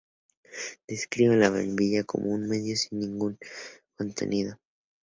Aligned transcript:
Describe 0.87 1.31
a 1.35 1.37
la 1.37 1.51
bombilla 1.51 2.03
como 2.03 2.31
un 2.31 2.49
medio 2.49 2.75
sin 2.75 3.01
ningún 3.01 3.37
contenido. 3.95 4.57